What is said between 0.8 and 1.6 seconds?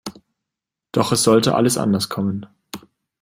Doch es sollte